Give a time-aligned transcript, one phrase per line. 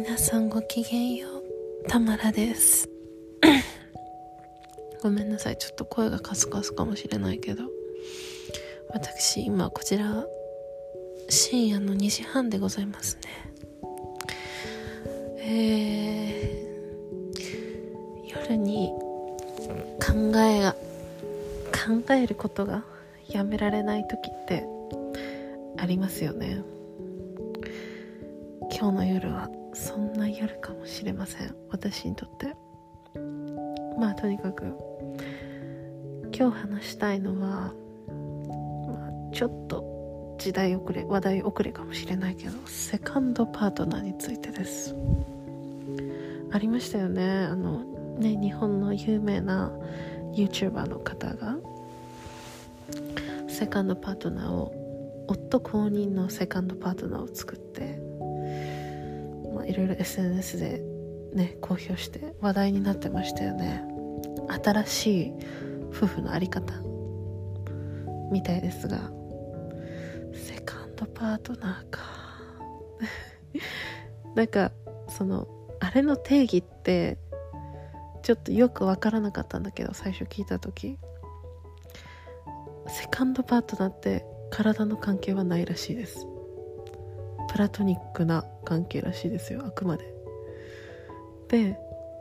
[0.00, 1.88] 皆さんごきげんよう。
[1.88, 2.88] たまらです。
[5.02, 5.58] ごめんなさい。
[5.58, 7.64] ちょっと声がカスカスかもしれないけど。
[8.90, 10.24] 私今こちら
[11.28, 15.10] 深夜の2時半でございますね。
[15.38, 18.92] えー、夜に
[20.00, 20.74] 考えが
[21.72, 22.84] 考えることが
[23.28, 24.64] やめられない時って
[25.76, 26.62] ありますよね。
[28.70, 29.57] 今日の夜は。
[29.78, 31.54] そんな夜かもしれません。
[31.70, 32.56] 私にとって。
[33.96, 34.76] まあとにかく
[36.36, 37.72] 今日話したいのは、
[38.88, 44.96] まあ、ちょっと時代遅れ話題遅れかもしれないけどセカンドパートナーについてです。
[46.50, 47.44] ありましたよね。
[47.44, 47.84] あの
[48.18, 49.70] ね日本の有名な
[50.34, 51.56] YouTuber の方が
[53.48, 58.00] セカンドパートナーを夫公認のセカンドパートナーを作って、
[59.68, 60.82] いろいろ SNS で
[61.34, 63.84] ね公表して話題になってましたよね。
[64.64, 65.32] 新しい
[65.90, 66.72] 夫婦の在り方
[68.32, 69.10] みたいですが。
[70.32, 72.00] セカンドパートナーか。
[74.34, 74.72] なんか
[75.08, 75.48] その
[75.80, 77.18] あれの定義って
[78.22, 80.98] ちょっとよく分からなかったんだけど最初聞いた時。
[82.88, 86.26] セカンドパートナーって体の関係はないらしいです。
[87.58, 90.04] プラトニックな関係らしいですよあくまで。
[91.48, 91.76] で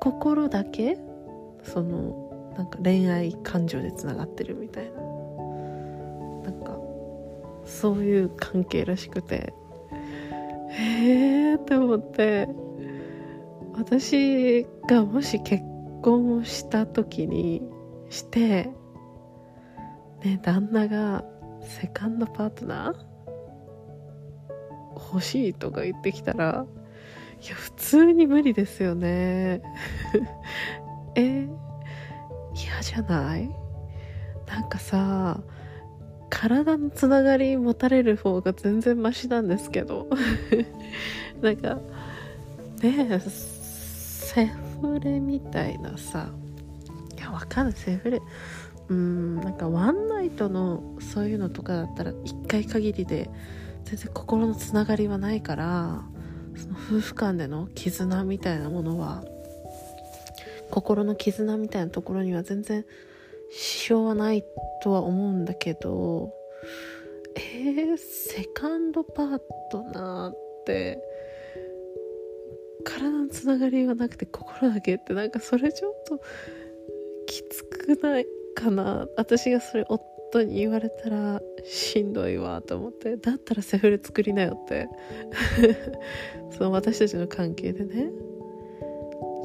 [0.00, 0.98] 心だけ
[1.62, 4.90] そのなんか恋愛感情でつながってるみたいな。
[4.90, 6.76] なんか
[7.64, 9.54] そういう関係らしくて。
[10.70, 12.48] へえって思って。
[13.74, 15.62] 私がもし結
[16.02, 17.62] 婚をした時に
[18.08, 18.68] して
[20.24, 21.24] ね旦那が
[21.62, 23.09] セカンドパートナー
[25.12, 26.66] 欲しいとか言ってきたら
[27.42, 29.62] いや普通に無理ですよね。
[31.16, 31.48] え
[32.54, 33.50] 嫌じゃない？
[34.46, 35.40] なんかさ
[36.28, 40.08] 体のつながり持たれる方が全然マシなんですけど。
[41.40, 41.76] なんか
[42.82, 44.46] ねえセ
[44.80, 46.28] フレみたいなさ。
[47.18, 47.74] いやわかんない。
[47.74, 48.20] セフレ。
[48.90, 53.30] うんなんかワンナイトのそういうのとかだったら1回限りで
[53.84, 56.02] 全然心のつながりはないから
[56.56, 59.24] その夫婦間での絆みたいなものは
[60.70, 62.84] 心の絆みたいなところには全然
[63.50, 64.44] 支障はない
[64.82, 66.32] とは思うんだけど
[67.36, 69.38] えー、セカンドパー
[69.70, 70.36] トナーっ
[70.66, 70.98] て
[72.84, 76.20] 体のつながりはなくて心だけってなんかそれちょっと
[77.26, 79.06] きつくないかな。
[79.16, 83.16] 私がそれ夫夫に言われたらしんどいわと思って。
[83.16, 84.88] だったらセフレ作りなよって。
[86.56, 88.10] その私たちの関係でね。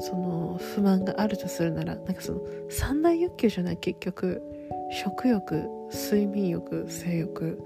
[0.00, 4.42] その不満があるとするならなんかその三大欲求じゃない結局。
[4.90, 7.58] 食欲睡眠欲性欲。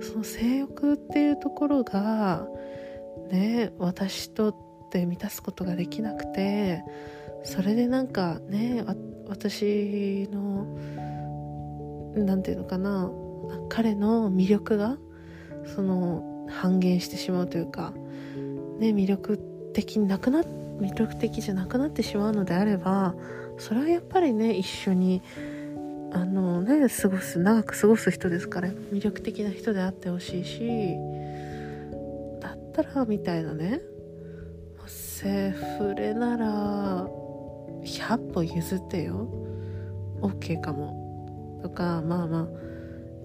[0.00, 2.48] その性欲っていうところが
[3.30, 4.56] ね私とっ
[4.90, 6.82] て満たすことができなくて
[7.44, 8.84] それでなんかね
[9.28, 10.51] 私の
[12.14, 13.10] 何て言うのかな。
[13.68, 14.96] 彼の魅力が
[15.74, 17.92] その半減してしまうというか、
[18.78, 19.38] ね、魅力
[19.74, 23.14] 的なくな魅力的じゃなくなってしまうのであれば
[23.58, 25.22] それはやっぱりね一緒に
[26.12, 30.94] あのね過ごす長く過ごす人ですから魅力的な人であってほしいし
[32.40, 33.80] だったらみたいなね
[35.22, 37.06] セフレなら
[37.84, 39.28] 100歩譲ってよ。
[40.20, 41.01] OK かも。
[41.62, 42.48] とかまあまあ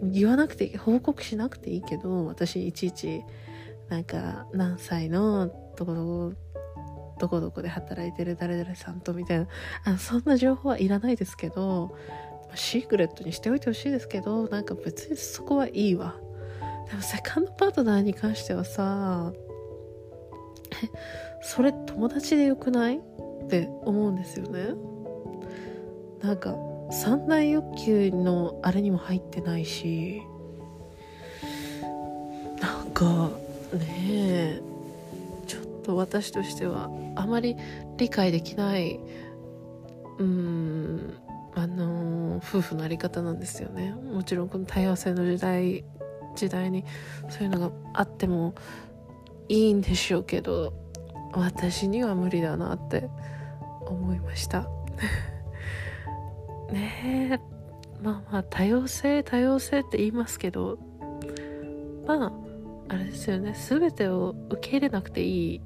[0.03, 3.23] 言わなくて報告しなくていいけど私いちいち
[3.89, 6.33] なんか何歳のどこどこ
[7.19, 9.47] どこどこで働いてる誰々さんとみたいな
[9.85, 11.95] あそんな情報はいらないですけど
[12.53, 16.15] シークレットにしておいてほしいですけどなんか別にそこはいいわ。
[16.89, 19.33] でもセカンドパートナーに関してはさ
[20.83, 20.87] え
[21.41, 22.97] それ友達でよくない？
[23.43, 24.69] って思うんですよね。
[26.21, 26.55] なんか
[26.89, 30.21] 三大欲求のあれにも入ってないし
[32.61, 33.29] なんか
[33.73, 34.61] ねえ
[35.45, 37.55] ちょっと私としてはあまり
[37.97, 38.99] 理解できない
[40.19, 41.17] うん
[41.55, 43.95] あの夫婦のあり方なんですよね。
[44.13, 45.83] もちろんこの多様性の時代
[46.35, 46.85] 時代に
[47.29, 48.53] そういうのがあっても
[49.49, 50.73] いいんでしょうけど
[51.33, 53.09] 私には無理だなって
[53.87, 54.67] 思いました。
[56.71, 57.57] ねえ。
[58.01, 60.77] まあまあ多様性多様性って言いますけど
[62.05, 62.33] まあ
[62.89, 63.53] あれですよね。
[63.53, 65.61] 全てを受け入れなくていい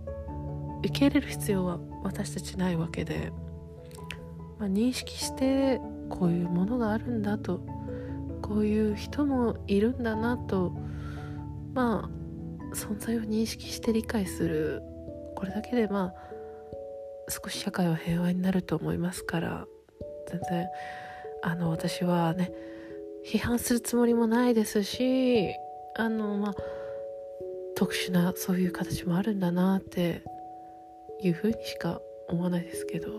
[0.79, 3.31] 受け入れる必要は私たちないわけで、
[4.57, 7.59] まあ、認識してこういうものがあるんだと
[8.41, 10.71] こういう人もいるんだなと
[11.73, 14.81] まあ存在を認識して理解する。
[15.35, 16.31] これだけでまあ
[17.29, 19.65] 少し社会は平和になると思いますから
[20.31, 20.67] 全然
[21.43, 22.51] あの私はね
[23.25, 25.53] 批判するつもりもないですし
[25.95, 26.55] あのまあ
[27.75, 30.23] 特殊なそういう形もあるんだなって
[31.21, 31.99] いうふうにしか
[32.29, 33.09] 思わないですけど。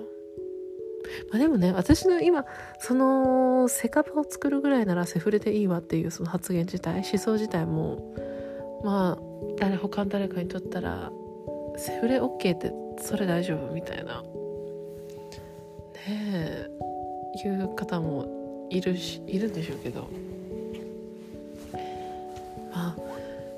[1.31, 2.47] まあでもね私の今
[2.79, 8.15] そのセカパを作るぐらいならセフレでいいわっていうその発言自体思想自体も
[8.85, 9.23] まあ
[9.59, 11.11] 誰他の誰かにとったら
[11.77, 14.23] セフレ OK ってそれ大丈夫みたいな。
[14.23, 14.29] ね
[16.09, 16.82] え。
[17.49, 20.09] いう方もいるしいるんでしょうけど。
[22.75, 22.97] まあ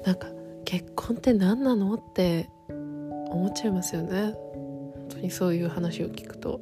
[0.04, 0.26] なんか
[0.64, 4.32] 結婚って何なのって思っちゃいますよね。
[4.32, 6.60] 本当にそういう話を聞くと。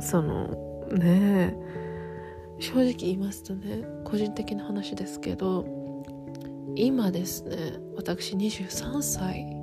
[0.00, 0.48] その
[0.92, 1.54] ね
[2.58, 5.66] 正直言いますとね個人的な話ですけど
[6.74, 9.60] 今ですね私23歳。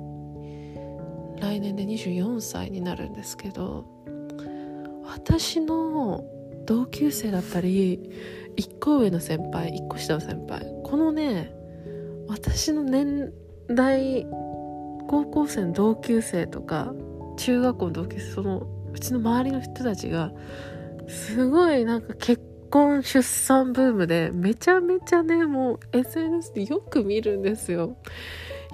[1.40, 3.84] 来年で24歳になるんですけど
[5.18, 6.24] 私の
[6.64, 8.00] 同級生だったり
[8.56, 11.52] 1個上の先輩1個下の先輩このね
[12.28, 13.32] 私の年
[13.68, 14.26] 代
[15.08, 16.94] 高校生の同級生とか
[17.36, 20.32] 中学校の同級生そのうちの周りの人たちが
[21.08, 27.96] すごいなんか結婚出産ブームでめちゃめちゃねもう SNS でよく見るんですよ。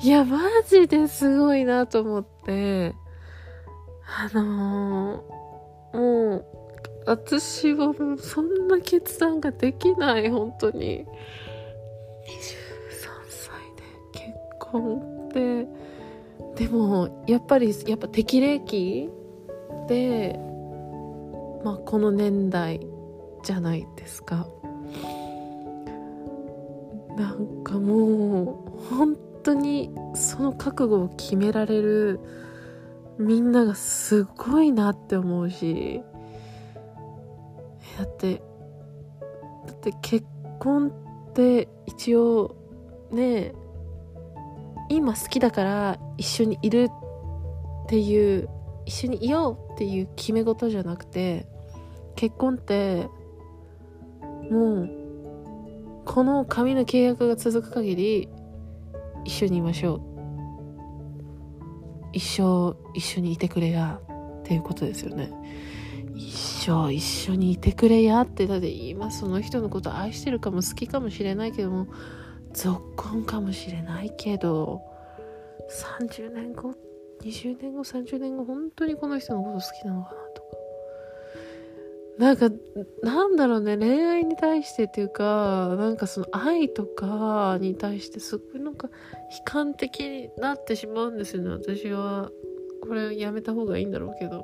[0.02, 2.94] いやマジですごいなと思って
[4.06, 5.43] あのー、
[5.94, 6.44] もう
[7.06, 11.06] 私はもうそんな決断ができない本当に。
[12.24, 13.82] 23歳で
[14.12, 19.10] 結婚ってでもやっぱりやっぱ適齢期
[19.88, 20.38] で
[21.62, 22.80] まあこの年代
[23.42, 24.48] じゃないですか。
[27.16, 32.20] なんかもう本当にその覚悟を決められる
[33.18, 36.02] みんながすごいなって思うし。
[37.98, 38.42] だって
[39.66, 40.26] だって結
[40.58, 42.56] 婚って一応
[43.12, 43.52] ね
[44.88, 46.88] 今好きだから一緒にいる
[47.84, 48.48] っていう
[48.86, 51.46] 一緒にいようっていう決め事じゃなくて
[52.16, 53.08] 結婚って
[54.50, 54.90] もう
[56.04, 58.28] この紙の契約が続く限り
[59.24, 60.13] 一緒にいましょう。
[62.14, 64.00] 一生一緒にいてくれや
[64.40, 65.30] っていうことですよね。
[66.14, 66.32] 一
[66.68, 71.88] 生一緒にいてくれやってだって今その人のこと愛してるかも好きかもしれないけども
[72.52, 74.80] 続婚かもしれないけど
[76.08, 76.74] 30年後
[77.22, 80.23] 20年後30年後本当にこの人のこと好きなのかな。
[82.18, 82.48] なんか
[83.02, 88.88] なんだろうね恋愛に対してっていうかなんかその愛とかに対してすごいなんか
[89.36, 92.30] 悲観的になってしまうんですよね私は。
[92.86, 94.38] これやめた方がいいんだろうけど、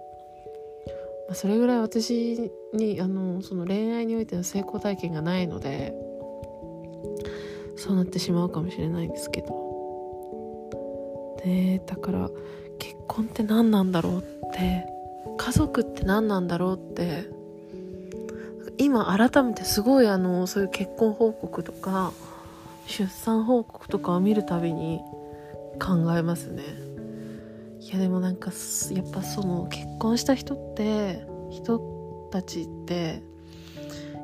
[1.29, 5.95] まあ、それぐらい私にあのその恋愛においての成功体験がないので
[7.77, 9.61] そうなってしまうかもしれないんですけど。
[11.45, 12.31] でだから
[12.79, 14.23] 結婚って何なんだろうっ
[14.53, 14.87] て
[15.39, 17.25] 家族って何なんだろうって
[18.81, 22.13] 今改めてすごいあのそういう結婚報告とか
[22.87, 25.01] 出産報告とかを見るたびに
[25.79, 26.63] 考えますね。
[27.81, 28.51] いやでもなんか
[28.93, 33.23] やっぱその結婚した人って人たちって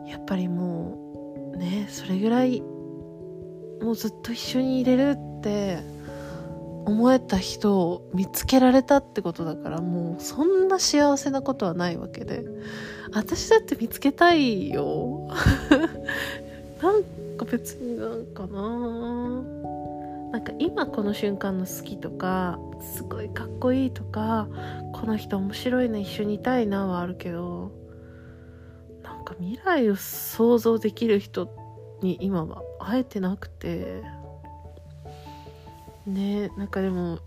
[0.09, 2.61] やっぱりもうねそれぐらい
[3.83, 5.79] もうずっと一緒にいれるって
[6.87, 12.45] 思えた人を見つけられたってことだからもうそんな幸せなことはないわけで。
[13.13, 15.29] 私だって見つけたいよ。
[16.83, 17.03] なん
[17.37, 19.43] か別になんかな。
[20.33, 24.49] なんか今この瞬間の好きとかすごいかっこいいとか
[24.93, 27.71] この人面白いな一緒にいたいなはあるけど
[29.03, 31.49] なんか未来を想像できる人
[32.03, 34.03] に今は会えてなくて。
[36.07, 37.19] ねなんかでも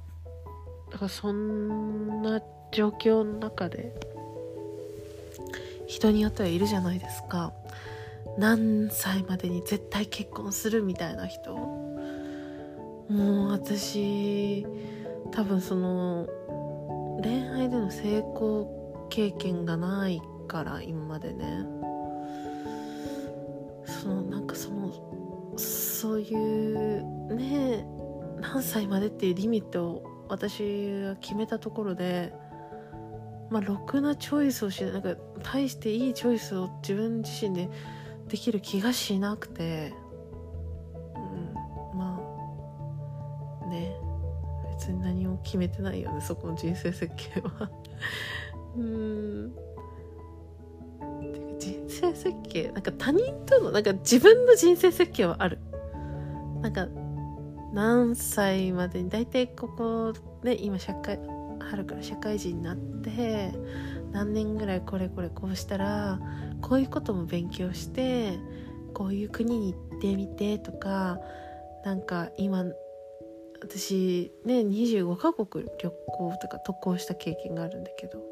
[0.92, 3.94] だからそんな状況の中で
[5.88, 7.52] 人によってはいるじゃないですか。
[8.38, 11.56] 何歳までに絶対結婚するみたいな人。
[11.56, 14.66] もう私
[15.32, 16.28] 多分その
[17.24, 21.66] 恋愛での成功経験がないから今までね。
[23.86, 24.92] そのなんかその
[25.58, 27.86] そういうね
[28.52, 30.64] 何歳までっていうリミットを私
[31.04, 32.34] が決めたところで
[33.52, 37.70] まあろくなチョイスをしないなんか大していいチョイスを自分自身で
[38.28, 39.94] できる気がしなくて
[41.16, 41.54] うん
[41.98, 42.20] ま
[43.64, 43.96] あね
[44.72, 47.70] 別に何も決めてないよねそこの人生設計は。
[48.78, 49.54] うん。
[51.22, 55.60] てか人生設計なんか他人とのなんか自分の人生設計はある。
[56.62, 56.88] なんか
[57.74, 61.20] 何歳までに大体ここね今社会
[61.60, 63.52] 春から社会人になって
[64.12, 66.20] 何年ぐらいこれこれこうしたら
[66.62, 68.40] こういうことも勉強して
[68.94, 71.20] こういう国に行ってみてとか
[71.86, 72.66] なんか今
[73.62, 78.30] 私ね25カ国旅行とか渡航した経験があるんだけど。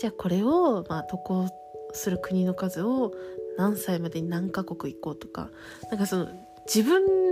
[0.00, 1.48] じゃあこれを、まあ、渡航
[1.92, 3.12] する国の数を
[3.58, 5.50] 何歳までに何カ国行こうとか
[5.90, 6.28] なんかその
[6.66, 7.29] 自分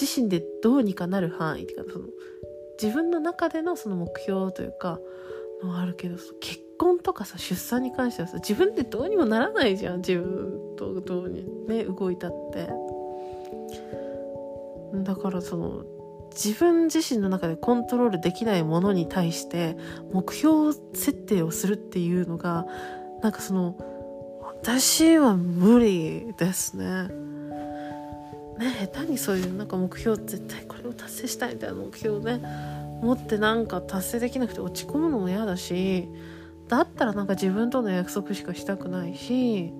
[0.00, 2.06] 自身でどうにかなる範囲っていうかその
[2.80, 5.00] 自分の中でのその目標というか
[5.62, 12.68] のあるけど結婚とかさ出産に関してはさ自分でどうにもならないじゃん自分とどうにね動いたって
[15.02, 15.84] だからその
[16.32, 19.76] 自分自身の中でコントロールできないものに対して
[20.12, 22.66] 目標設定をするっていうのが
[23.22, 23.76] なんかその
[24.42, 27.08] 私は無理ですね。
[28.58, 32.40] ね下手にそういうなんか目標絶対これを達成したいみたいな目標をね
[33.02, 36.08] 持ってなんか達成できなくて落ち込むのも嫌だし
[36.68, 39.72] だったらなんか自分との約束しかしたくないし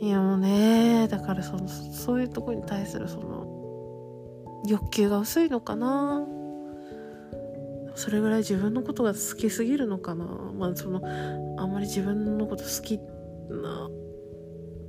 [0.00, 6.26] いやもうねだからそのそういうとこに対するその欲求が薄いのかな。
[7.94, 10.24] それぐらい自分のことが好きすぎるのかな。
[10.24, 11.00] まあその
[11.58, 12.98] あんまり自分のこと好き
[13.48, 13.88] な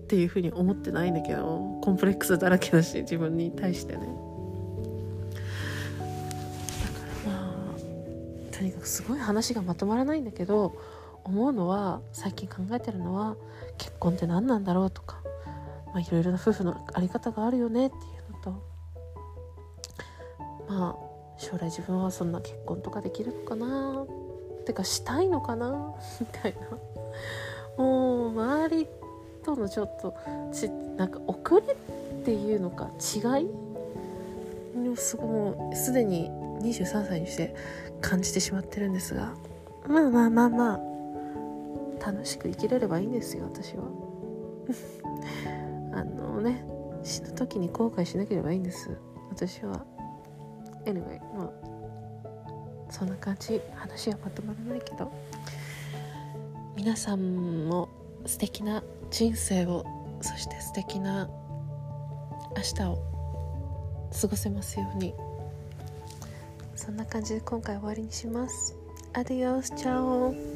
[0.06, 4.02] っていうふうに思ってないんだけどコンプレックスだらけだし自分に対してね。
[4.02, 4.12] だか
[7.26, 10.78] らまあとにかくすごい話がまとまらないんだけど
[11.24, 13.36] 思うのは最近考えてるのは
[13.80, 15.24] 結婚って何なんだろうとか
[15.96, 18.52] いろいろな夫婦のあり方があるよねっていうのと
[20.70, 20.96] まあ
[21.40, 24.04] 将来自分はそんな結婚とかできるのかな？
[24.04, 25.96] ってかしたいのかな？
[26.20, 26.78] みたいな。
[29.56, 30.16] とのちょっと
[30.54, 33.48] ちなんか遅れっていうのか違い
[34.98, 36.30] すごもうすでに
[36.62, 37.56] 23歳にして
[38.02, 39.34] 感じてしまってるんですが
[39.88, 43.84] まあまあまあまあ楽しく生きれればいいんですよ私は。
[45.94, 46.64] あのね
[47.04, 48.90] 死ぬ時に後悔しなければいいんです
[49.30, 49.86] 私は。
[50.86, 51.52] Anyway まあ
[52.90, 53.60] そんな感じ。
[53.76, 55.12] 話はまとまらないけど。
[56.76, 57.90] 皆さんも
[58.26, 58.84] 素敵な
[59.18, 59.86] 人生を
[60.20, 61.30] そして素敵な
[62.58, 62.98] 明日を
[64.12, 65.14] 過ごせますように。
[66.76, 68.76] そんな感じで今回終わりにします。
[69.14, 70.55] アディオスチャオ。